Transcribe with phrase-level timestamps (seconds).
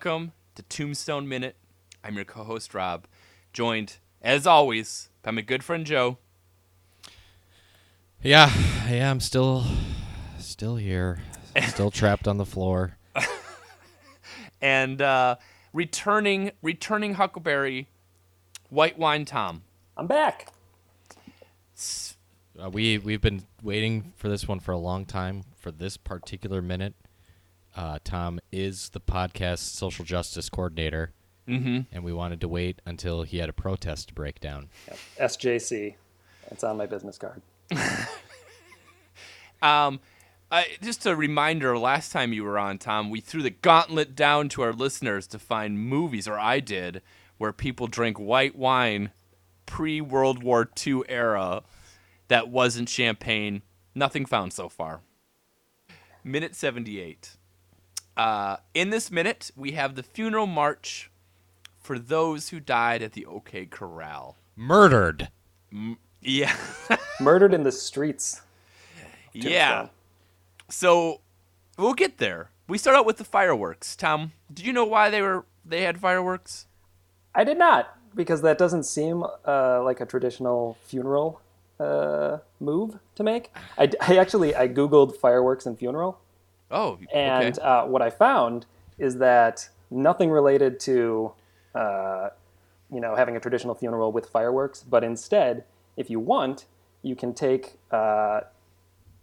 [0.00, 1.56] Welcome to Tombstone Minute.
[2.04, 3.08] I'm your co-host Rob,
[3.52, 6.18] joined as always by my good friend Joe.
[8.22, 8.48] Yeah,
[8.88, 9.64] yeah, I'm still,
[10.38, 11.18] still here,
[11.66, 12.96] still trapped on the floor.
[14.62, 15.34] and uh,
[15.72, 17.88] returning returning Huckleberry,
[18.70, 19.64] White Wine Tom.
[19.96, 20.52] I'm back.
[22.56, 25.42] Uh, we we've been waiting for this one for a long time.
[25.56, 26.94] For this particular minute,
[27.76, 31.12] uh, Tom is the podcast social justice coordinator,
[31.48, 31.80] Mm-hmm.
[31.92, 34.68] and we wanted to wait until he had a protest to break down.
[34.86, 34.98] Yep.
[35.30, 35.94] SJC.
[36.50, 37.40] It's on my business card.
[39.60, 40.00] Um,
[40.50, 44.48] I, just a reminder: last time you were on, Tom, we threw the gauntlet down
[44.50, 47.02] to our listeners to find movies, or I did,
[47.38, 49.10] where people drink white wine
[49.66, 51.62] pre World War II era
[52.28, 53.62] that wasn't champagne.
[53.94, 55.00] Nothing found so far.
[56.22, 57.36] Minute seventy-eight.
[58.18, 61.10] Uh, in this minute, we have the funeral march
[61.80, 64.36] for those who died at the OK Corral.
[64.56, 65.28] Murdered.
[66.20, 66.54] Yeah,
[67.20, 68.42] Murdered in the streets.
[69.32, 69.68] yeah.
[69.70, 69.90] Tombstone.
[70.68, 71.20] So
[71.78, 72.50] we'll get there.
[72.66, 73.94] We start out with the fireworks.
[73.96, 76.66] Tom, do you know why they were they had fireworks?
[77.34, 81.40] I did not, because that doesn't seem uh, like a traditional funeral
[81.78, 83.52] uh, move to make.
[83.78, 86.18] I, I actually I googled fireworks and funeral,
[86.70, 87.66] Oh, and okay.
[87.66, 88.66] uh, what I found
[88.98, 91.32] is that nothing related to
[91.74, 92.28] uh,
[92.92, 95.64] you know having a traditional funeral with fireworks, but instead,
[95.96, 96.66] if you want,
[97.02, 98.40] you can take uh,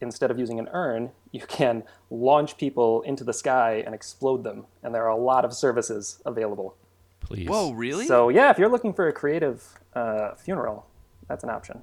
[0.01, 4.65] instead of using an urn, you can launch people into the sky and explode them,
[4.83, 6.75] and there are a lot of services available.
[7.19, 7.47] Please.
[7.47, 8.05] Whoa, really?
[8.05, 10.85] So yeah, if you're looking for a creative uh, funeral,
[11.27, 11.81] that's an option.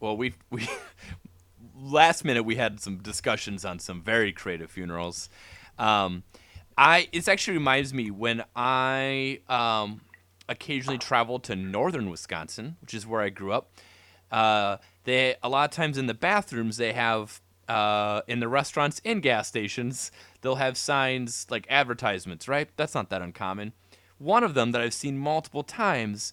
[0.00, 0.68] well, we we
[1.78, 5.28] last minute we had some discussions on some very creative funerals.
[5.78, 6.22] Um,
[6.76, 10.02] I it actually reminds me when I um,
[10.48, 13.70] occasionally travel to northern Wisconsin, which is where I grew up.
[14.30, 19.00] Uh, they a lot of times in the bathrooms they have uh, in the restaurants
[19.04, 22.48] and gas stations they'll have signs like advertisements.
[22.48, 23.72] Right, that's not that uncommon.
[24.18, 26.32] One of them that I've seen multiple times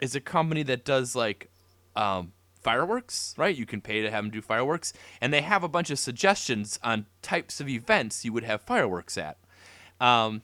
[0.00, 1.50] is a company that does like
[1.96, 3.56] um, fireworks, right?
[3.56, 6.78] You can pay to have them do fireworks, and they have a bunch of suggestions
[6.82, 9.38] on types of events you would have fireworks at.
[10.00, 10.42] Um,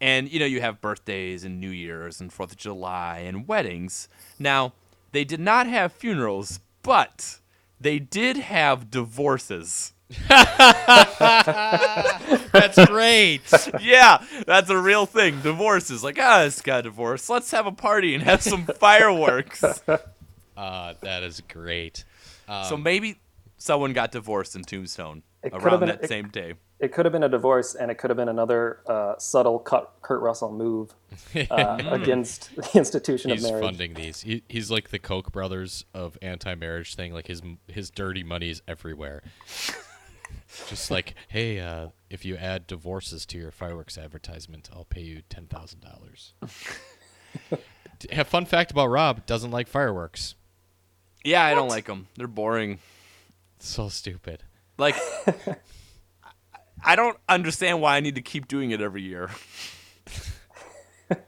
[0.00, 4.08] and you know, you have birthdays and New Year's and Fourth of July and weddings.
[4.38, 4.72] Now,
[5.12, 7.38] they did not have funerals, but
[7.80, 9.92] they did have divorces.
[12.52, 13.40] That's great.
[13.80, 15.40] yeah, that's a real thing.
[15.40, 17.28] Divorces, like ah, this got divorced.
[17.30, 19.64] Let's have a party and have some fireworks.
[20.56, 22.04] Uh, that is great.
[22.48, 23.18] Um, so maybe
[23.58, 26.54] someone got divorced in Tombstone It could've around been- that it- same day.
[26.80, 29.92] It could have been a divorce, and it could have been another uh, subtle cut,
[30.02, 30.92] Kurt Russell move
[31.50, 33.64] uh, against the institution he's of marriage.
[33.64, 34.20] funding these.
[34.22, 37.14] He, he's like the Koch brothers of anti-marriage thing.
[37.14, 39.22] Like his his dirty money is everywhere.
[40.68, 45.22] Just like, hey, uh, if you add divorces to your fireworks advertisement, I'll pay you
[45.30, 46.34] ten thousand dollars.
[48.10, 50.34] Have fun fact about Rob doesn't like fireworks.
[51.24, 52.06] Yeah, I don't like them.
[52.16, 52.78] They're boring.
[53.58, 54.42] So stupid.
[54.78, 54.96] Like,
[56.84, 59.30] I don't understand why I need to keep doing it every year.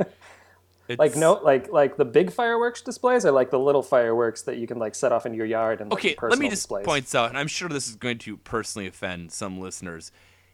[0.98, 4.68] Like no, like like the big fireworks displays are like the little fireworks that you
[4.68, 6.86] can like set off in your yard and like, Okay, let me just displays.
[6.86, 10.12] point out, and I'm sure this is going to personally offend some listeners.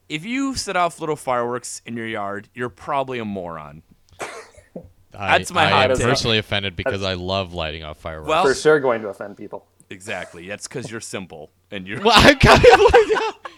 [0.09, 3.83] If you set off little fireworks in your yard, you're probably a moron.
[5.15, 6.07] I, That's my I hot am take.
[6.07, 8.29] personally offended because I love lighting off fireworks.
[8.29, 9.67] Well, For sure, going to offend people.
[9.91, 10.47] exactly.
[10.49, 12.01] That's because you're simple, and you're.
[12.01, 13.53] well, I kind of like,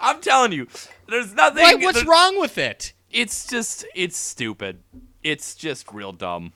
[0.00, 0.66] I'm telling you,
[1.08, 1.62] there's nothing.
[1.62, 2.92] Why, what's there's- wrong with it?
[3.10, 4.80] It's just, it's stupid.
[5.22, 6.52] It's just real dumb.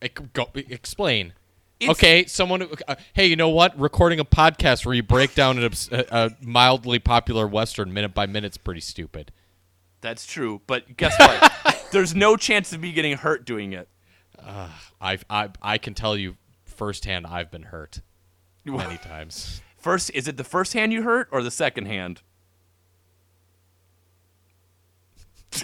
[0.00, 1.32] Ec- Go, explain.
[1.80, 2.66] It's- okay, someone.
[2.88, 3.78] Uh, hey, you know what?
[3.78, 5.70] Recording a podcast where you break down a,
[6.10, 9.30] a mildly popular western minute by minute is pretty stupid.
[10.00, 11.86] That's true, but guess what?
[11.92, 13.88] there's no chance of me getting hurt doing it.
[15.00, 17.26] I I I can tell you firsthand.
[17.26, 18.00] I've been hurt
[18.64, 19.60] many times.
[19.76, 22.22] First, is it the first hand you hurt or the second hand?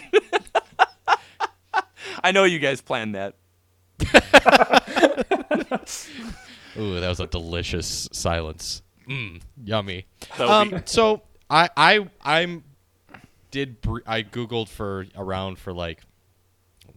[2.22, 3.34] I know you guys planned that.
[6.76, 8.82] Ooh, that was a delicious silence.
[9.08, 10.06] Mmm, yummy.
[10.38, 12.64] That would be- Um, so I I I'm
[13.54, 16.00] did br- I googled for around for like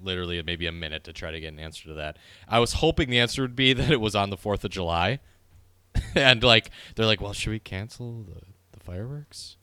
[0.02, 2.18] literally maybe a minute to try to get an answer to that.
[2.48, 5.20] I was hoping the answer would be that it was on the Fourth of July,
[6.16, 9.56] and like they're like, well, should we cancel the the fireworks?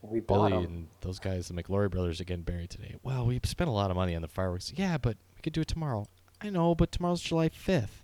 [0.00, 0.64] We bought Bully 'em.
[0.64, 2.96] and those guys, the McLaury brothers, are getting buried today.
[3.02, 4.72] Well, we spent a lot of money on the fireworks.
[4.74, 6.06] Yeah, but we could do it tomorrow.
[6.40, 8.00] I know, but tomorrow's July 5th.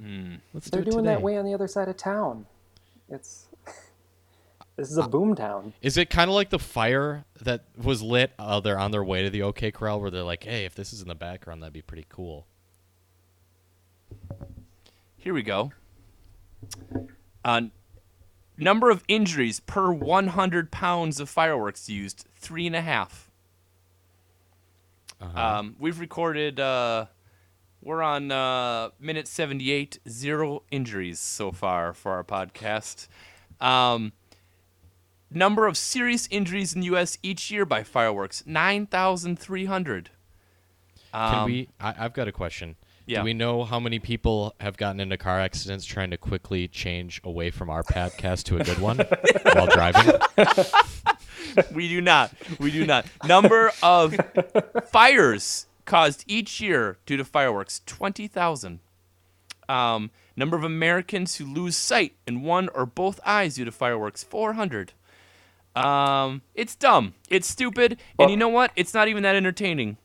[0.00, 0.40] Mm.
[0.52, 1.14] Let's They're do it doing today.
[1.14, 2.46] that way on the other side of town.
[3.08, 3.46] It's
[4.88, 5.72] this Uh, is a boom town.
[5.80, 8.32] Is it kind of like the fire that was lit?
[8.38, 10.92] Uh, they're on their way to the OK Corral, where they're like, "Hey, if this
[10.92, 12.46] is in the background, that'd be pretty cool."
[15.16, 15.72] Here we go.
[17.44, 17.62] Uh,
[18.56, 23.30] number of injuries per 100 pounds of fireworks used, three and a half.
[25.20, 25.58] Uh-huh.
[25.58, 26.58] Um, we've recorded.
[26.58, 27.06] Uh,
[27.80, 29.98] we're on uh, minute 78.
[30.08, 33.06] Zero injuries so far for our podcast.
[33.60, 34.12] Um,
[35.34, 37.18] number of serious injuries in the U.S.
[37.22, 40.10] each year by fireworks: 9,300.
[41.12, 41.68] Can Um, we?
[41.80, 42.76] I, I've got a question.
[43.04, 43.18] Yeah.
[43.18, 47.20] Do we know how many people have gotten into car accidents trying to quickly change
[47.24, 48.98] away from our podcast to a good one
[49.52, 50.12] while driving?
[51.74, 52.32] we do not.
[52.60, 53.06] We do not.
[53.24, 54.14] Number of
[54.88, 58.78] fires caused each year due to fireworks 20,000.
[59.68, 64.22] Um, number of Americans who lose sight in one or both eyes due to fireworks
[64.22, 64.92] 400.
[65.74, 67.14] Um, it's dumb.
[67.30, 67.98] It's stupid.
[68.18, 68.72] Well- and you know what?
[68.76, 69.96] It's not even that entertaining.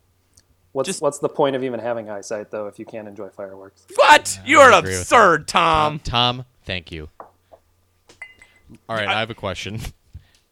[0.71, 3.85] What's just- what's the point of even having eyesight though if you can't enjoy fireworks?
[3.95, 4.39] What?
[4.45, 5.99] You're I absurd, Tom.
[5.99, 7.09] Tom, thank you.
[8.89, 9.79] All right, I have a question.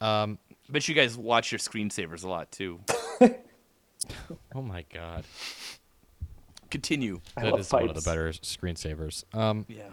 [0.01, 0.39] Um,
[0.69, 2.81] But you guys watch your screensavers a lot too.
[4.53, 5.23] oh my god,
[6.69, 7.21] Continue.
[7.37, 9.23] I that love is one of the better screensavers.
[9.33, 9.83] Um, Yeah.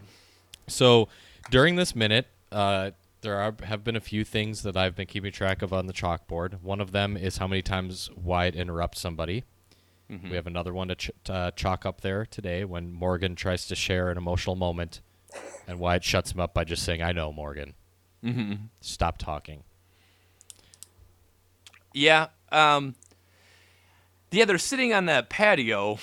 [0.66, 1.08] So
[1.50, 2.90] during this minute, uh,
[3.22, 5.92] there are, have been a few things that I've been keeping track of on the
[5.92, 6.60] chalkboard.
[6.60, 9.44] One of them is how many times Wyatt interrupts somebody.
[10.28, 13.66] We have another one to, ch- to uh, chalk up there today when Morgan tries
[13.68, 15.00] to share an emotional moment,
[15.66, 17.72] and Wyatt shuts him up by just saying, "I know, Morgan.
[18.22, 18.64] Mm-hmm.
[18.82, 19.64] Stop talking."
[21.94, 22.26] Yeah.
[22.50, 22.94] Um.
[24.30, 25.98] Yeah, they're sitting on that patio.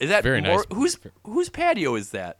[0.00, 0.64] Is that Very more, nice.
[0.72, 2.38] Whose whose patio is that?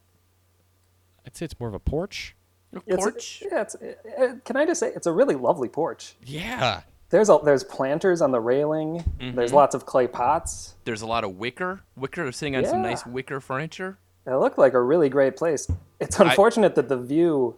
[1.27, 2.36] I'd say it's more of a porch.
[2.77, 3.43] A It's a- porch?
[3.51, 6.15] yeah, it's, uh, can I just say it's a really lovely porch.
[6.25, 6.83] Yeah.
[7.11, 9.05] There's a, there's planters on the railing.
[9.21, 9.55] There's Mm-hmm.
[9.57, 10.75] lots of clay pots.
[10.85, 11.81] There's a lot of wicker.
[11.97, 13.99] Wicker are sitting on some nice wicker furniture.
[14.27, 15.71] It looked like a really great place.
[16.01, 17.57] It's unfortunate that the view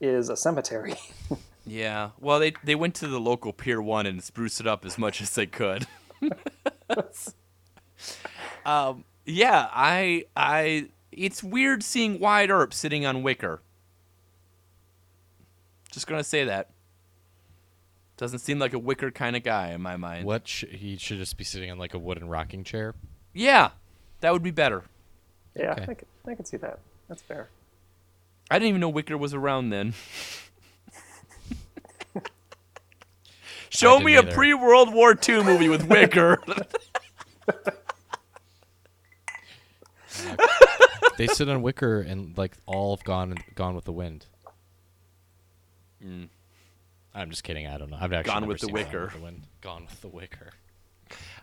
[0.00, 0.94] is a cemetery.
[1.68, 2.10] Yeah.
[2.20, 5.20] Well, they they went to the local Pier One and spruced it up as much
[5.20, 5.84] as they could.
[8.64, 9.04] um.
[9.24, 9.68] Yeah.
[9.72, 10.26] I.
[10.36, 10.90] I.
[11.10, 13.62] It's weird seeing Wyatt Earp sitting on wicker.
[15.96, 16.68] Just gonna say that.
[18.18, 20.26] Doesn't seem like a wicker kind of guy in my mind.
[20.26, 22.94] What sh- he should just be sitting on like a wooden rocking chair.
[23.32, 23.70] Yeah,
[24.20, 24.82] that would be better.
[25.54, 25.82] yeah, Okay.
[25.88, 26.80] I, can, I can see that.
[27.08, 27.48] That's fair.
[28.50, 29.94] I didn't even know Wicker was around then.
[33.70, 36.42] Show didn't me a pre World War II movie with Wicker.
[41.16, 44.26] they sit on wicker and like all have gone gone with the wind.
[47.14, 47.66] I'm just kidding.
[47.66, 47.96] I don't know.
[48.00, 48.90] I've actually Gone never with the wicker.
[48.92, 49.42] Gone with the wind.
[49.62, 50.50] Gone with the wicker.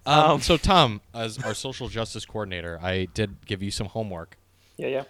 [0.06, 4.38] Um, so Tom, as our social justice coordinator, I did give you some homework
[4.78, 5.04] Yeah, yeah.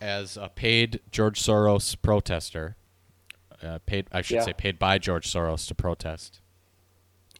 [0.00, 2.76] as a paid George Soros protester.
[3.60, 4.44] Uh, paid, I should Yeah.
[4.44, 6.40] say, paid by George Soros to protest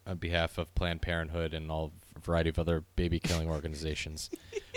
[0.05, 4.29] on behalf of Planned Parenthood and all a variety of other baby killing organizations.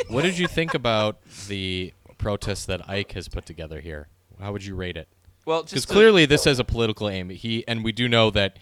[0.08, 4.08] what did you think about the protest that Ike has put together here?
[4.40, 5.08] How would you rate it?
[5.46, 7.30] Well, Because clearly this has a political aim.
[7.30, 8.58] He and we do know that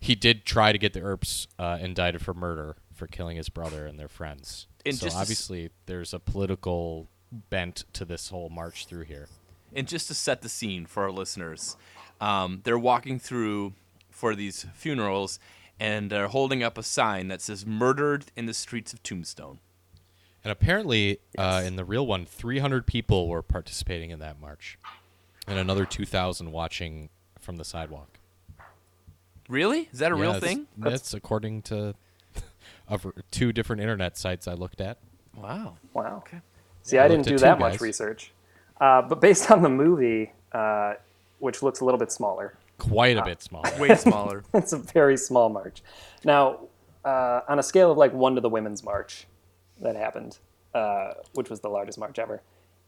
[0.00, 3.86] he did try to get the Earps uh, indicted for murder for killing his brother
[3.86, 4.66] and their friends.
[4.84, 7.08] And so just to s- obviously there's a political
[7.50, 9.28] bent to this whole march through here.
[9.74, 11.76] and just to set the scene for our listeners,
[12.20, 13.74] um, they're walking through
[14.10, 15.38] for these funerals
[15.78, 19.58] and they're holding up a sign that says "Murdered in the Streets of Tombstone."
[20.44, 24.78] And apparently, uh, in the real one, 300 people were participating in that march,
[25.46, 27.08] and another 2,000 watching
[27.40, 28.18] from the sidewalk.
[29.48, 29.88] Really?
[29.92, 30.66] Is that a Yeah, real that's- thing?
[30.76, 31.94] That's, according to
[33.30, 34.98] two different internet sites I looked at.
[35.36, 35.76] Wow.
[35.92, 36.16] Wow.
[36.26, 36.40] Okay.
[36.82, 37.80] See, Yeah, I I didn't do that two much guys.
[37.80, 38.32] research.
[38.80, 40.94] Uh, but based on the movie, uh,
[41.38, 43.70] which looks a little bit smaller, Quite a bit smaller.
[43.78, 44.44] Way smaller.
[44.54, 45.82] it's a very small march.
[46.24, 46.60] Now,
[47.06, 49.26] uh, on a scale of like one to the Women's March
[49.80, 50.36] that happened,
[50.74, 52.42] uh, which was the largest march ever,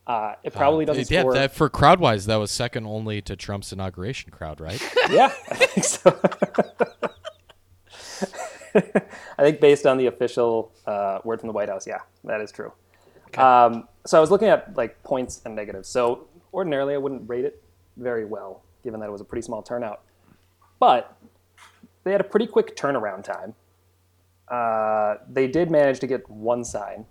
[0.09, 1.35] uh, it probably doesn't yeah, score.
[1.35, 4.81] that, for crowd wise, that was second only to Trump's inauguration crowd, right?
[5.11, 6.19] yeah, I think so.
[9.39, 12.51] I think based on the official uh, word from the White House, yeah, that is
[12.51, 12.73] true.
[13.37, 15.91] Um, so I was looking at like points and negatives.
[15.91, 17.63] So ordinarily I wouldn't rate it
[17.99, 20.05] very well, given that it was a pretty small turnout.
[20.81, 21.19] But
[22.05, 23.55] they had a pretty quick turnaround time.
[24.49, 27.05] Uh, they did manage to get one sign,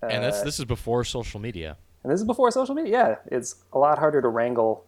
[0.00, 1.76] and this Uh, this is before social media.
[2.02, 2.92] And this is before social media.
[2.92, 4.84] Yeah, it's a lot harder to wrangle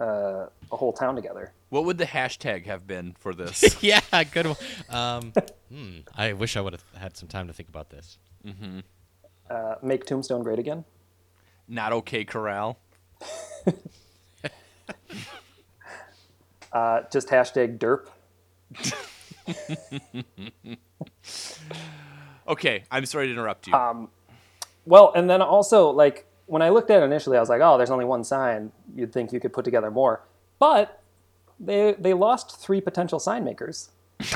[0.00, 1.52] uh, a whole town together.
[1.68, 3.76] What would the hashtag have been for this?
[3.82, 4.00] yeah,
[4.32, 4.56] good one.
[4.88, 5.32] Um,
[5.68, 8.18] hmm, I wish I would have had some time to think about this.
[9.50, 10.84] Uh, make Tombstone great again.
[11.68, 12.78] Not okay, Corral.
[16.72, 18.08] Uh, just hashtag derp.
[22.46, 24.08] Okay, I'm sorry to interrupt you.
[24.84, 27.76] Well, and then also like when I looked at it initially, I was like, oh,
[27.76, 28.72] there's only one sign.
[28.94, 30.22] You'd think you could put together more,
[30.58, 31.00] but
[31.60, 33.90] they they lost three potential sign makers.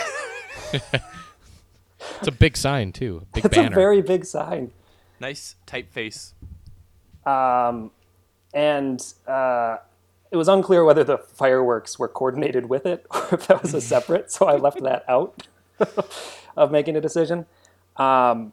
[2.18, 3.68] It's a big sign too, big It's banner.
[3.72, 4.72] a very big sign.
[5.20, 6.32] nice typeface.
[7.26, 7.90] Um,
[8.54, 9.78] and uh,
[10.30, 13.80] it was unclear whether the fireworks were coordinated with it or if that was a
[13.80, 14.30] separate.
[14.32, 15.46] so I left that out
[16.56, 17.46] of making a decision.
[17.96, 18.52] Um,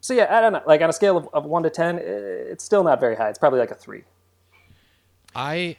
[0.00, 0.62] so yeah, I don't know.
[0.66, 3.28] Like on a scale of, of one to ten, it's still not very high.
[3.28, 4.04] It's probably like a three.
[5.34, 5.76] I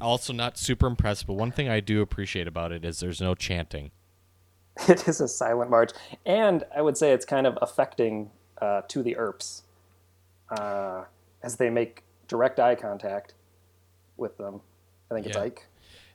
[0.00, 3.34] also not super impressed, but one thing I do appreciate about it is there's no
[3.34, 3.90] chanting.
[4.88, 5.92] It is a silent march,
[6.24, 9.64] and I would say it's kind of affecting uh, to the Earps
[10.50, 11.04] uh,
[11.42, 13.34] as they make direct eye contact
[14.16, 14.62] with them.
[15.10, 15.66] I think it's Ike.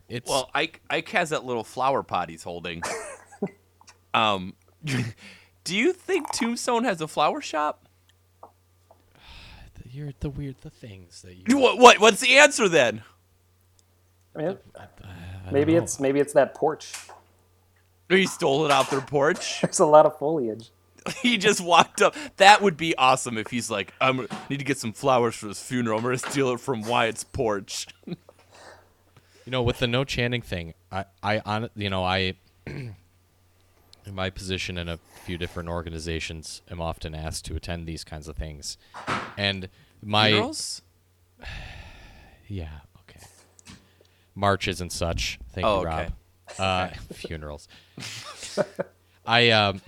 [0.09, 2.81] It's Well, Ike Ike has that little flower pot he's holding.
[4.15, 4.55] um,
[5.67, 7.85] do you think Tombstone has a flower shop?
[9.91, 11.43] you're the weird the things that you.
[11.49, 13.03] You- What, what what's the answer then?
[14.35, 14.85] I mean, I
[15.43, 15.79] don't maybe know.
[15.83, 16.93] it's maybe it's that porch.
[18.09, 19.59] He stole it off their porch.
[19.61, 20.69] There's a lot of foliage.
[21.21, 22.15] he just walked up.
[22.37, 25.47] That would be awesome if he's like, I am need to get some flowers for
[25.47, 25.97] this funeral.
[25.97, 27.87] I'm gonna steal it from Wyatt's porch.
[28.05, 28.15] You
[29.51, 32.35] know, with the no chanting thing, I, I, on, you know, I,
[34.07, 38.27] in my position in a few different organizations, am often asked to attend these kinds
[38.27, 38.77] of things,
[39.37, 39.69] and
[40.01, 40.81] my Funerals?
[42.47, 43.25] yeah, okay,
[44.33, 45.39] marches and such.
[45.51, 46.03] Thank Oh, you, okay.
[46.03, 46.13] Rob.
[46.57, 47.67] Uh, funerals.
[49.25, 49.81] I um.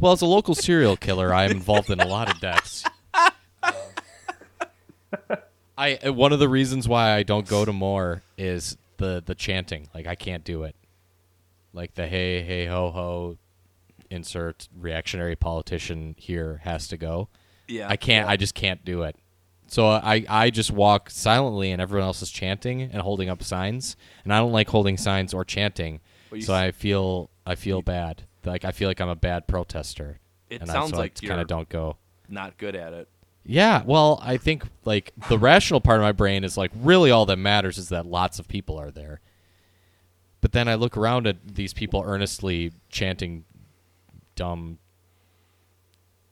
[0.00, 2.82] Well, as a local serial killer, I am involved in a lot of deaths.
[5.76, 9.34] I uh, one of the reasons why I don't go to more is the the
[9.34, 9.90] chanting.
[9.94, 10.74] Like I can't do it.
[11.72, 13.36] Like the hey hey ho ho,
[14.10, 17.28] insert reactionary politician here has to go.
[17.66, 17.88] Yeah.
[17.88, 18.28] I can't.
[18.28, 19.16] I just can't do it.
[19.66, 23.96] So I I just walk silently, and everyone else is chanting and holding up signs,
[24.24, 26.00] and I don't like holding signs or chanting.
[26.30, 28.24] Well, so I feel I feel bad.
[28.44, 30.20] Like I feel like I'm a bad protester.
[30.48, 31.96] It and sounds I, so like kind of don't go.
[32.28, 33.08] Not good at it.
[33.44, 37.26] Yeah, well, I think like the rational part of my brain is like really all
[37.26, 39.20] that matters is that lots of people are there.
[40.40, 43.44] But then I look around at these people earnestly chanting
[44.36, 44.78] dumb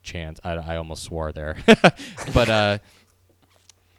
[0.01, 0.39] chants.
[0.43, 1.57] I, I almost swore there,
[2.33, 2.77] but uh,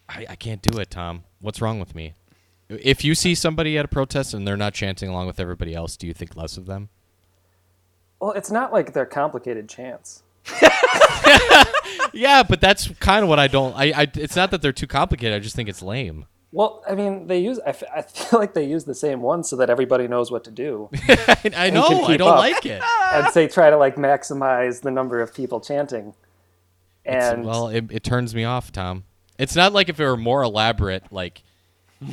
[0.09, 1.25] I, I can't do it, Tom.
[1.41, 2.15] What's wrong with me?
[2.71, 5.97] If you see somebody at a protest and they're not chanting along with everybody else,
[5.97, 6.89] do you think less of them?
[8.21, 10.23] Well, it's not like they're complicated chants.
[12.13, 13.75] Yeah, but that's kind of what I don't.
[13.77, 15.35] I, I it's not that they're too complicated.
[15.35, 16.27] I just think it's lame.
[16.51, 17.59] Well, I mean, they use.
[17.61, 20.45] I, f- I feel like they use the same one so that everybody knows what
[20.45, 22.05] to do, I, I know.
[22.05, 22.39] I don't up.
[22.39, 22.83] like it.
[23.13, 26.15] and they try to like maximize the number of people chanting.
[27.05, 29.05] It's- And well, it, it turns me off, Tom.
[29.39, 31.43] It's not like if it were more elaborate, like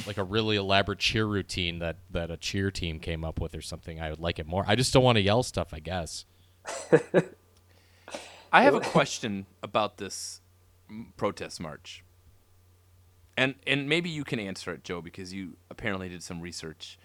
[0.07, 3.61] like a really elaborate cheer routine that that a cheer team came up with or
[3.61, 3.99] something.
[4.01, 4.63] I would like it more.
[4.67, 5.73] I just don't want to yell stuff.
[5.73, 6.25] I guess.
[8.51, 10.41] I have a question about this
[11.17, 12.03] protest march.
[13.37, 16.97] And and maybe you can answer it, Joe, because you apparently did some research.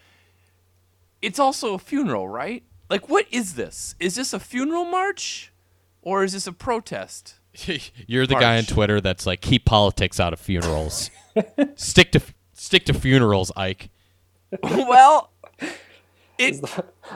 [1.21, 2.63] It's also a funeral, right?
[2.89, 3.95] Like what is this?
[4.01, 5.53] Is this a funeral march
[6.03, 7.35] or is this a protest?
[8.07, 11.11] You're the guy on Twitter that's like keep politics out of funerals.
[11.75, 12.21] stick to
[12.53, 13.91] stick to funerals, Ike.
[14.63, 15.33] well,
[16.39, 16.63] it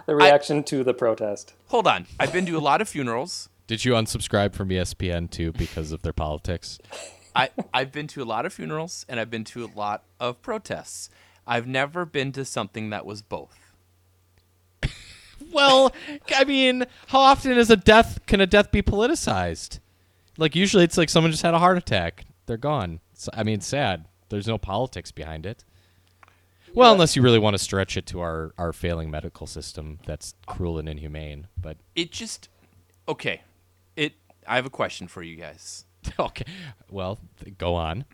[0.07, 1.55] the reaction to the protest.
[1.69, 2.07] hold on.
[2.19, 3.49] I've been to a lot of funerals.
[3.67, 6.79] Did you unsubscribe from ESPN too because of their politics?
[7.35, 10.41] I, I've been to a lot of funerals and I've been to a lot of
[10.43, 11.11] protests.
[11.47, 13.59] I've never been to something that was both.
[15.53, 15.93] Well,
[16.35, 19.79] I mean, how often is a death can a death be politicized?
[20.37, 22.25] Like usually it's like someone just had a heart attack.
[22.47, 23.01] They're gone.
[23.15, 24.07] So, I mean, sad.
[24.31, 25.65] There's no politics behind it.
[26.75, 30.35] Well, unless you really want to stretch it to our, our failing medical system that's
[30.47, 31.47] cruel and inhumane.
[31.61, 32.49] But It just
[33.07, 33.43] okay.
[33.95, 34.15] It
[34.49, 35.85] I have a question for you guys.
[36.19, 36.45] okay.
[36.91, 38.05] Well, th- go on.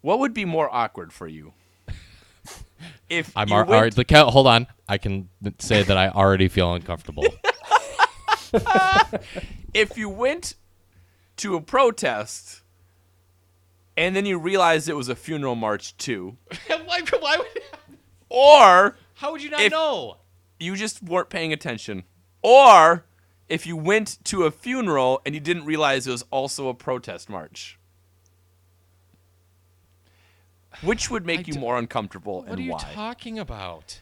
[0.00, 1.52] What would be more awkward for you?
[3.08, 4.30] if I'm you ar- went- already.
[4.30, 4.66] Hold on.
[4.88, 5.28] I can
[5.58, 7.24] say that I already feel uncomfortable.
[9.74, 10.54] if you went
[11.38, 12.62] to a protest
[13.96, 16.36] and then you realized it was a funeral march too,
[16.86, 17.46] why, why would,
[18.28, 20.18] or how would you not If- know?
[20.58, 22.04] you just weren't paying attention,
[22.40, 23.04] or
[23.52, 27.28] if you went to a funeral and you didn't realize it was also a protest
[27.28, 27.78] march.
[30.82, 32.72] Which would make I you more uncomfortable What and why?
[32.72, 32.94] What are you why?
[32.94, 34.00] talking about?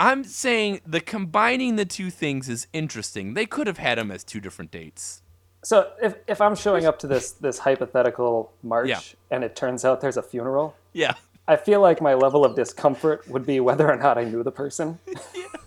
[0.00, 3.34] I'm saying the combining the two things is interesting.
[3.34, 5.22] They could have had them as two different dates.
[5.62, 8.98] So if, if I'm showing up to this this hypothetical march Yeah.
[9.30, 11.14] and it turns out there's a funeral, Yeah.
[11.46, 14.50] I feel like my level of discomfort would be whether or not I knew the
[14.52, 14.98] person.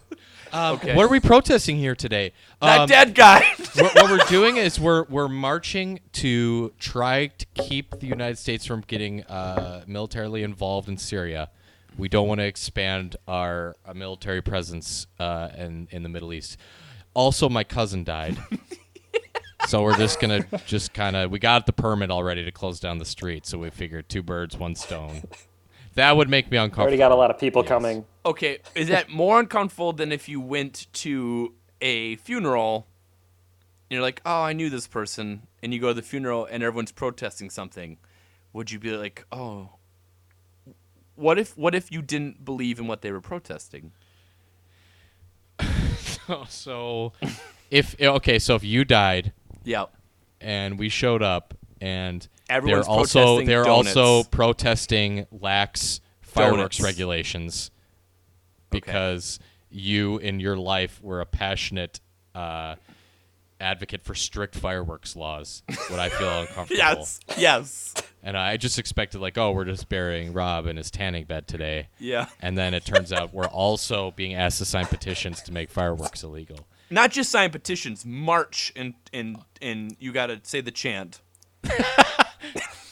[0.55, 0.95] Um, Okay.
[0.95, 2.31] What are we protesting here today?
[2.61, 3.41] That Um, dead guy.
[3.75, 8.65] what, what we're doing is we're we're marching to try to keep the United States
[8.65, 11.49] from getting uh, militarily involved in Syria.
[11.97, 16.57] We don't want to expand our uh, military presence uh, in in the Middle East.
[17.13, 18.37] Also, my cousin died,
[19.67, 22.97] so we're just gonna just kind of we got the permit already to close down
[22.97, 23.45] the street.
[23.45, 25.23] So we figured two birds, one stone.
[25.95, 26.83] That would make me uncomfortable.
[26.83, 27.69] Already got a lot of people Yes.
[27.69, 28.05] coming.
[28.25, 32.87] okay, is that more uncomfortable than if you went to a funeral
[33.89, 36.63] and you're like, oh, I knew this person, and you go to the funeral and
[36.63, 37.97] everyone's protesting something?
[38.51, 39.69] Would you be like, oh,
[41.15, 43.91] what if what if you didn't believe in what they were protesting?
[46.49, 47.13] so
[47.71, 49.31] if okay, so if you died
[49.63, 49.85] Yeah.
[50.41, 51.53] and we showed up
[51.85, 53.95] and Everyone's they're also protesting they're donuts.
[53.97, 56.81] also protesting lax fireworks Donuts.
[56.81, 57.71] regulations
[58.69, 59.39] because
[59.69, 61.99] you in your life were a passionate
[62.33, 62.75] uh,
[63.59, 65.63] advocate for strict fireworks laws.
[65.89, 66.75] Would I feel uncomfortable?
[66.77, 67.19] Yes.
[67.37, 67.93] Yes.
[68.23, 71.89] And I just expected like, oh, we're just burying Rob in his tanning bed today.
[71.99, 72.27] Yeah.
[72.41, 76.23] And then it turns out we're also being asked to sign petitions to make fireworks
[76.23, 76.67] illegal.
[76.89, 81.21] Not just sign petitions, march and and and you got to say the chant.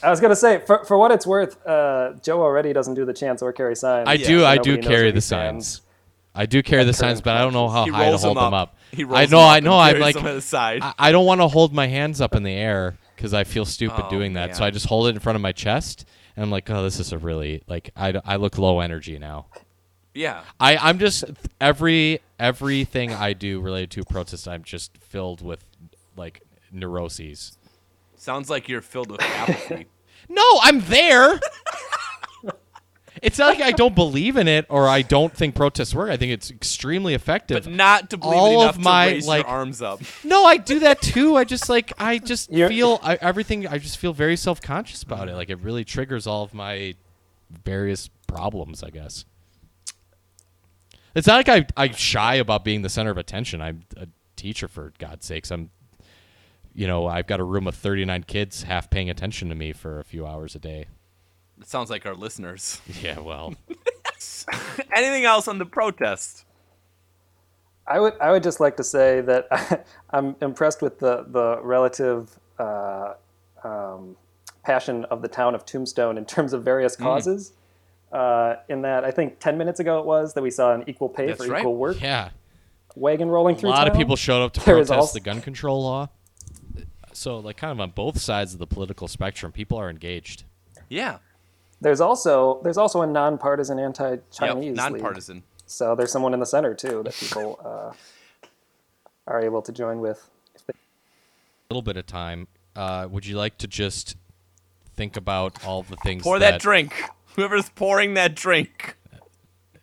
[0.02, 3.14] I was gonna say, for, for what it's worth, uh, Joe already doesn't do the
[3.14, 4.06] chants or carry signs.
[4.08, 4.26] I Yeah.
[4.26, 4.40] do.
[4.40, 5.66] so I do carry the he stands.
[5.68, 5.80] signs.
[6.34, 8.54] I do carry the signs, but I don't know how high to hold them them
[8.54, 8.70] up.
[8.70, 8.76] up.
[8.90, 9.40] He rolls I them know.
[9.40, 9.78] up I and know.
[9.78, 10.82] I'm like, to the side.
[10.82, 13.64] I, I don't want to hold my hands up in the air because I feel
[13.64, 14.56] stupid Oh, doing that.
[14.56, 14.64] So.
[14.64, 16.04] I just hold it in front of my chest,
[16.36, 19.46] and I'm like, oh, this is a really like I, I look low energy now.
[20.12, 20.42] Yeah.
[20.60, 21.24] I I'm just
[21.60, 25.64] every everything I do related to a protest, I'm just filled with
[26.16, 27.56] like neuroses.
[28.24, 29.86] Sounds like you're filled with apathy.
[30.30, 31.38] No, I'm there.
[33.22, 36.08] it's not like I don't believe in it or I don't think protests work.
[36.10, 37.64] I think it's extremely effective.
[37.64, 40.00] but not to believe All it of enough my, to raise like- your arms up.
[40.24, 41.36] No, I do that too.
[41.36, 43.66] I just like I just You're- feel I, everything.
[43.66, 45.34] I just feel very self conscious about it.
[45.34, 46.94] Like it really triggers all of my
[47.64, 48.82] various problems.
[48.82, 49.26] I guess
[51.14, 53.60] it's not like I I shy about being the center of attention.
[53.60, 55.50] I'm a teacher for God's sakes.
[55.52, 55.68] I'm
[56.74, 60.00] you know I've got a room of 39 kids half paying attention to me for
[60.00, 60.86] a few hours a day.
[61.60, 62.80] It sounds like our listeners.
[63.02, 63.54] Yeah, well,
[64.94, 66.44] Anything else on the protest?
[67.86, 72.38] I would I would just like to say that I'm impressed with the the relative
[72.58, 73.14] uh,
[73.62, 74.16] um,
[74.64, 77.02] passion of the town of Tombstone in terms of various Mm.
[77.02, 77.52] causes.
[78.12, 81.08] Uh, in that, I think ten minutes ago it was that we saw an equal
[81.08, 81.60] pay That's for right.
[81.60, 82.30] equal work yeah.
[82.94, 83.70] wagon rolling through.
[83.70, 85.82] A through lot of people showed up to There is protest also- the gun control
[85.82, 86.08] law.
[87.16, 90.44] So, like, kind of on both sides of the political spectrum, people are engaged.
[90.88, 91.18] Yeah.
[91.80, 93.86] There's also there's also a nonpartisan Yep.
[93.86, 94.76] anti-Chinese league.
[94.76, 95.42] Nonpartisan.
[95.66, 98.46] So there's someone in the center too that people uh,
[99.26, 100.28] are able to join with.
[100.54, 100.74] If they,
[101.70, 104.16] little bit of time, uh, would you like to just
[104.94, 106.22] think about all the things?
[106.22, 106.94] Pour that drink.
[107.36, 108.96] Whoever's pouring that drink.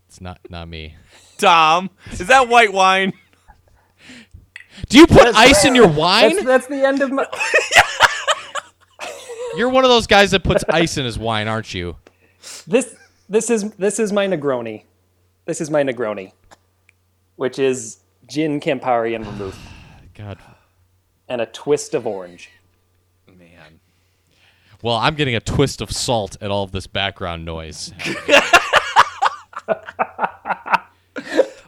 [0.08, 0.96] It's not not me.
[1.38, 3.14] Tom, is that white wine?
[4.90, 6.36] Do you put ice in your wine?
[6.36, 7.26] that's, that's the end of my.
[9.58, 11.98] You're one of those guys that puts ice in his wine, aren't you?
[12.66, 12.96] This
[13.30, 14.84] this is this is my Negroni.
[15.46, 16.32] This is my Negroni,
[17.36, 19.60] which is gin, Campari, and vermouth,
[20.14, 20.38] God.
[21.28, 22.50] and a twist of orange.
[23.28, 23.80] Man.
[24.82, 27.94] Well, I'm getting a twist of salt at all of this background noise.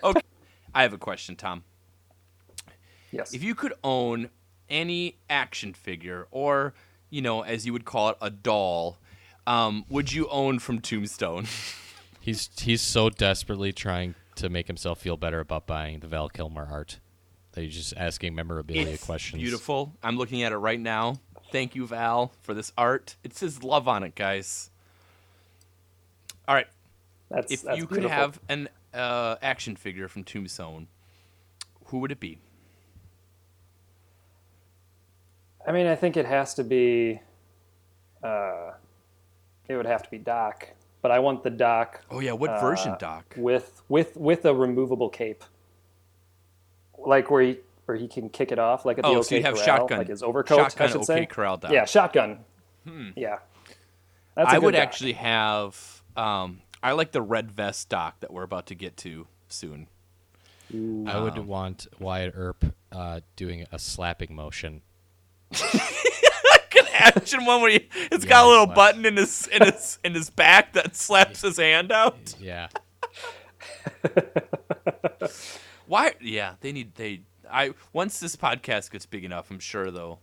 [0.04, 0.20] Okay.
[0.76, 1.64] I have a question, Tom.
[3.14, 3.34] Yes.
[3.34, 4.30] If you could own
[4.70, 6.74] any action figure, or,
[7.10, 8.98] you know, as you would call it, a doll,
[9.46, 11.46] um, would you own from Tombstone?
[12.20, 16.66] He's he's so desperately trying to make himself feel better about buying the Val Kilmer
[16.72, 17.02] art
[17.52, 19.42] that he's just asking memorabilia questions.
[19.42, 19.94] Beautiful.
[20.02, 21.18] I'm looking at it right now.
[21.52, 23.18] Thank you, Val, for this art.
[23.26, 24.72] It says love on it, guys.
[26.48, 26.68] All right.
[27.30, 28.18] That's if that's you could beautiful.
[28.18, 30.88] have an uh, action figure from Tombstone,
[31.88, 32.38] who would it be?
[35.68, 37.20] I mean, I think it has to be.
[38.24, 38.72] Uh,
[39.68, 40.68] it would have to be Doc,
[41.02, 43.34] but I want the Doc Oh yeah, what version, Uh, Doc?
[43.38, 45.44] with with with a removable cape,
[46.98, 49.36] like where he where he can kick it off, like at the Oh, OK so
[49.36, 50.58] you have Corral, shotgun, like his overcoat.
[50.58, 51.26] shotgun I should OK say.
[51.26, 51.72] Corral Doc.
[51.72, 52.40] Yeah, shotgun.
[53.16, 53.38] Yeah,
[54.36, 54.82] That's a I good would Doc.
[54.82, 56.04] actually have.
[56.18, 59.88] Um, I like the red vest Doc that we're about to get to soon.
[60.74, 64.82] I would want Wyatt Earp uh, doing a slapping motion.
[65.62, 68.76] Like an action one where he, it's Yeah, got a little slaps.
[68.76, 72.36] button in his in his in his back that slaps his hand out.
[72.40, 72.68] Yeah.
[75.88, 76.14] Why?
[76.22, 77.22] Yeah, they need they.
[77.50, 80.20] I once this podcast gets big enough, I'm sure though.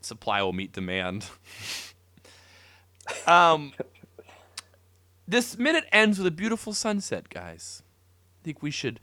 [0.00, 1.26] Supply will meet demand.
[3.26, 3.72] um,
[5.28, 7.82] this minute ends with a beautiful sunset, guys.
[8.40, 8.98] I think we should.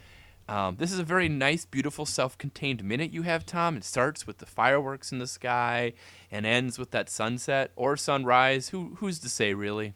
[0.50, 3.78] Um, this is a very nice, beautiful, self-contained minute you have, Tom.
[3.78, 5.94] It starts with the fireworks in the sky
[6.32, 8.70] and ends with that sunset or sunrise.
[8.70, 9.94] Who who's to say, really?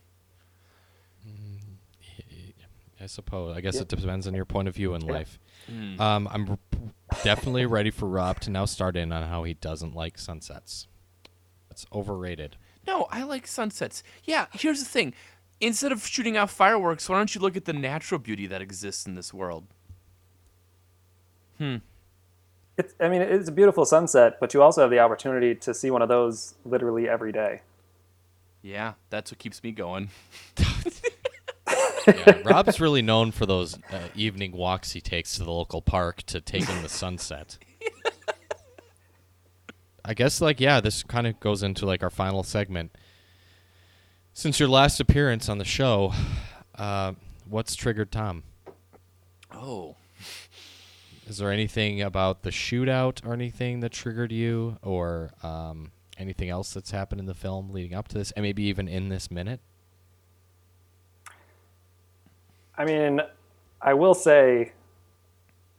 [3.01, 3.57] I suppose.
[3.57, 3.81] I guess Yeah.
[3.81, 5.11] it depends on your point of view in Yeah.
[5.11, 5.39] life.
[5.67, 5.99] Hmm.
[5.99, 6.57] Um, I'm
[7.23, 10.87] definitely ready for Rob to now start in on how he doesn't like sunsets.
[11.69, 12.55] It's overrated.
[12.87, 14.03] No, I like sunsets.
[14.23, 15.13] Yeah, here's the thing.
[15.59, 19.05] Instead of shooting off fireworks, why don't you look at the natural beauty that exists
[19.05, 19.65] in this world?
[22.77, 25.91] It's, I mean, it's a beautiful sunset, but you also have the opportunity to see
[25.91, 27.61] one of those literally every day.
[28.61, 30.09] Yeah, that's what keeps me going.
[32.05, 36.23] Yeah, Rob's really known for those uh, evening walks he takes to the local park
[36.23, 37.57] to take in the sunset.
[40.05, 42.91] I guess, like, yeah, this kind of goes into like our final segment.
[44.33, 46.13] Since your last appearance on the show,
[46.75, 47.13] uh,
[47.47, 48.43] what's triggered Tom?
[49.53, 49.95] Oh.
[51.27, 56.73] Is there anything about the shootout or anything that triggered you, or um, anything else
[56.73, 59.61] that's happened in the film leading up to this, and maybe even in this minute?
[62.77, 63.21] I mean,
[63.81, 64.73] I will say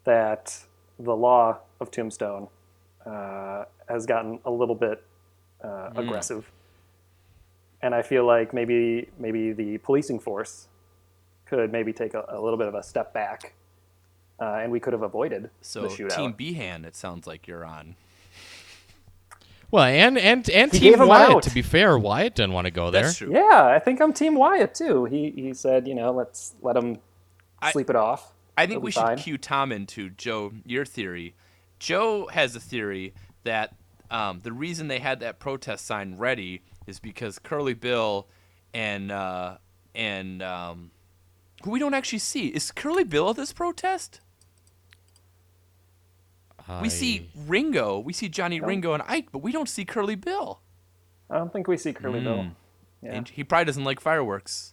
[0.04, 0.57] that
[0.98, 2.48] the law of Tombstone
[3.04, 5.04] uh, has gotten a little bit
[5.62, 6.50] uh, aggressive,
[7.83, 10.68] and I feel like maybe maybe the policing force
[11.46, 13.54] could maybe take a, a little bit of a step back,
[14.40, 16.16] uh, and we could have avoided So the shootout.
[16.16, 17.97] Team Behan, it sounds like you're on.
[19.70, 21.42] Well, and and and He Team Wyatt.
[21.44, 23.03] To be fair, Wyatt didn't want to go there.
[23.05, 23.33] That's true.
[23.33, 25.05] yeah, I think I'm Team Wyatt too.
[25.07, 26.99] He he said, you know, let's let him
[27.61, 28.33] I- sleep it off.
[28.57, 29.18] I think He'll we should fine.
[29.18, 31.35] cue Tom into Joe your theory.
[31.81, 33.75] Joe has a theory that
[34.12, 38.29] um, the reason they had that protest sign ready is because Curly Bill
[38.73, 39.57] and uh,
[39.92, 40.92] and um,
[41.64, 44.20] who we don't actually see is Curly Bill at this protest.
[46.81, 48.66] We see Ringo, we see Johnny No.
[48.66, 50.61] Ringo and Ike, but we don't see Curly Bill.
[51.31, 52.38] I don't think we see Curly Bill.
[52.38, 52.55] Mm.
[53.03, 53.12] Yeah.
[53.12, 54.72] And he probably doesn't like fireworks.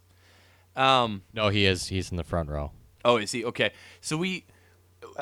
[0.75, 1.87] Um, No, he is.
[1.87, 2.71] He's in the front row.
[3.03, 3.43] Oh, is he?
[3.43, 3.71] Okay.
[3.99, 4.45] So we,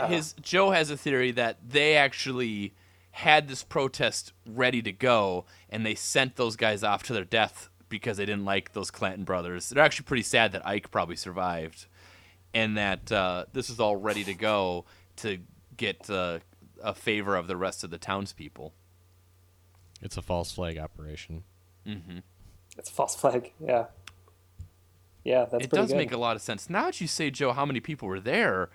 [0.07, 2.73] his Joe has a theory that they actually
[3.11, 7.69] had this protest ready to go, and they sent those guys off to their death
[7.89, 9.69] because they didn't like those Clanton brothers.
[9.69, 11.87] They're actually pretty sad that Ike probably survived,
[12.53, 14.85] and that uh, this is all ready to go
[15.17, 15.39] to
[15.75, 16.39] get uh,
[16.83, 18.73] a favor of the rest of the townspeople.
[20.01, 21.43] It's a false flag operation.
[22.77, 23.51] It's a false flag.
[23.59, 23.85] Yeah.
[25.23, 25.97] Yeah, that's it pretty does good.
[25.97, 26.69] make a lot of sense.
[26.69, 28.69] Now that you say, Joe, how many people were there?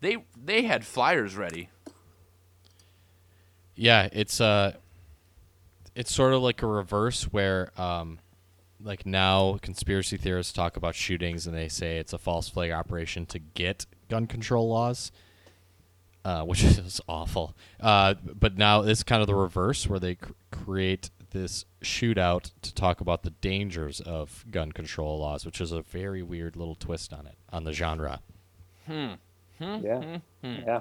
[0.00, 1.70] They they had flyers ready.
[3.74, 4.74] Yeah, it's uh
[5.94, 8.18] it's sort of like a reverse where um
[8.80, 13.26] like now conspiracy theorists talk about shootings and they say it's a false flag operation
[13.26, 15.10] to get gun control laws.
[16.28, 17.56] Uh, which is awful.
[17.80, 22.74] Uh, but now it's kind of the reverse where they cr- create this shootout to
[22.74, 27.14] talk about the dangers of gun control laws, which is a very weird little twist
[27.14, 28.20] on it, on the genre.
[28.86, 29.12] Hmm.
[29.58, 30.18] Yeah.
[30.42, 30.80] Yeah.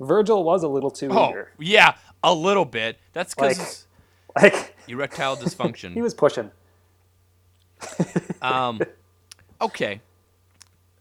[0.00, 1.50] Virgil was a little too Oh, eager.
[1.58, 2.98] yeah, a little bit.
[3.14, 3.86] That's because
[4.36, 5.92] Like, like erectile dysfunction.
[5.94, 6.50] he was pushing.
[8.42, 8.80] um,
[9.62, 10.02] okay.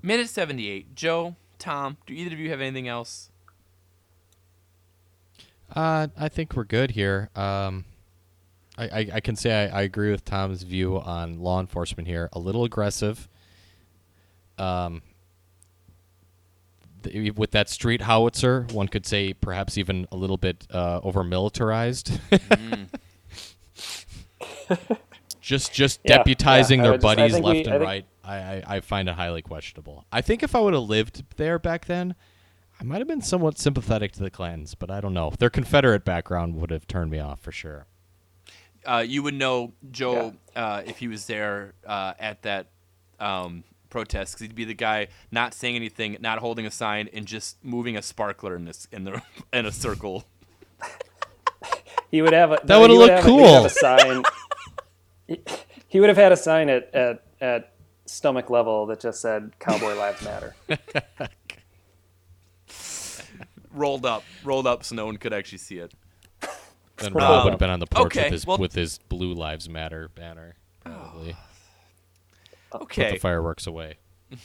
[0.01, 0.95] Minute 78.
[0.95, 3.29] Joe, Tom, do either of you have anything else?
[5.75, 7.29] Uh, I think we're good here.
[7.35, 7.85] Um,
[8.77, 12.29] I, I, I can say I, I agree with Tom's view on law enforcement here.
[12.33, 13.27] A little aggressive.
[14.57, 15.01] Um,
[17.03, 21.23] th- with that street howitzer, one could say perhaps even a little bit uh, over
[21.23, 22.19] militarized.
[25.41, 28.05] just just Yeah, deputizing yeah, their would just- buddies left we- I and think- right.
[28.23, 30.05] I, I, I find it highly questionable.
[30.11, 32.13] I think if I would have lived there back then,
[32.79, 35.31] I might have been somewhat sympathetic to the Clantons, but I don't know.
[35.37, 37.87] Their Confederate background would have turned me off for sure.
[38.85, 42.67] Uh, you would know Joe uh, if he was there uh, at that
[43.19, 47.25] um, protest because he'd be the guy not saying anything, not holding a sign, and
[47.25, 49.21] just moving a sparkler in this in the
[49.53, 50.23] in a circle.
[52.09, 53.65] He would have a, That no, would've looked have a- he would have cool.
[53.65, 54.23] a sign.
[55.27, 55.41] he,
[55.87, 57.73] he would have had a sign at, at at
[58.05, 60.55] stomach level that just said "Cowboy Lives Matter."
[63.77, 65.93] rolled up, rolled up, so no one could actually see it.
[66.97, 68.97] Then Um, Rob would have been on the porch okay, with his well- with his
[69.09, 71.35] Blue Lives Matter banner, probably.
[72.73, 73.97] Okay, Put the fireworks away.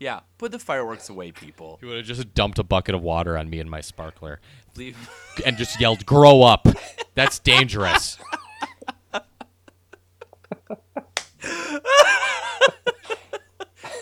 [0.00, 1.76] yeah, put the fireworks away, people.
[1.80, 4.40] He would have just dumped a bucket of water on me and my sparkler,
[4.74, 4.96] Leave.
[5.46, 6.66] and just yelled, "Grow up!
[7.14, 8.18] That's dangerous."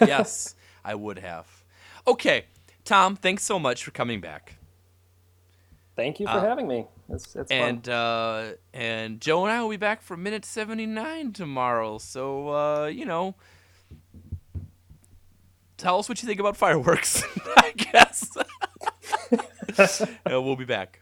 [0.01, 0.55] yes,
[0.85, 1.47] I would have.
[2.07, 2.47] Okay,
[2.85, 4.57] Tom, thanks so much for coming back.
[6.01, 6.87] Thank you for Uh, having me.
[7.11, 11.35] It's, it's And uh, and Joe and I will be back for minute seventy nine
[11.35, 11.99] tomorrow.
[11.99, 13.35] So uh, you know,
[15.77, 17.23] tell us what you think about fireworks.
[17.57, 18.31] I guess.
[19.79, 21.01] Uh, we'll be back.